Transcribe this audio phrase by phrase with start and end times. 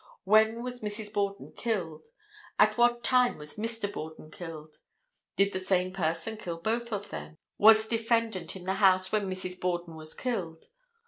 [0.23, 1.13] When was Mrs.
[1.13, 2.07] Borden killed?
[2.57, 3.93] At what time was Mr.
[3.93, 4.79] Borden killed?
[5.35, 7.37] Did the same person kill both of them?
[7.59, 9.59] Was defendant in the house when Mrs.
[9.59, 10.65] Borden was killed?